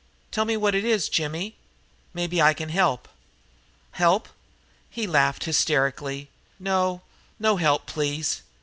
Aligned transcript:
"Tell 0.31 0.45
me 0.45 0.57
what 0.57 0.73
it 0.73 0.83
is, 0.83 1.09
Jimmy. 1.09 1.57
Maybe 2.11 2.41
I 2.41 2.55
can 2.55 2.69
help." 2.69 3.07
"Help?" 3.91 4.29
He 4.89 5.05
laughed 5.05 5.43
hysterically. 5.43 6.31
"No, 6.59 7.03
no 7.39 7.57
help 7.57 7.85
please. 7.85 8.41